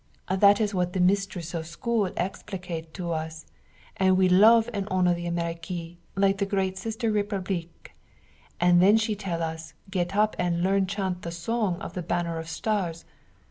That 0.35 0.59
is 0.59 0.73
what 0.73 0.93
the 0.93 0.99
mistress 0.99 1.53
of 1.53 1.67
school 1.67 2.09
explicate 2.17 2.91
to 2.95 3.11
us, 3.11 3.45
and 3.97 4.17
we 4.17 4.27
love 4.27 4.67
and 4.73 4.87
honor 4.89 5.13
the 5.13 5.27
Amerique 5.27 5.99
like 6.15 6.39
the 6.39 6.45
great 6.47 6.75
sister 6.75 7.11
Republique, 7.11 7.91
and 8.59 8.81
then 8.81 8.97
she 8.97 9.13
tell 9.15 9.43
us 9.43 9.75
get 9.91 10.15
up 10.15 10.35
and 10.39 10.63
learn 10.63 10.87
chant 10.87 11.21
the 11.21 11.29
song 11.29 11.79
of 11.81 11.93
the 11.93 12.01
Banner 12.01 12.39
of 12.39 12.49
Stars. 12.49 13.05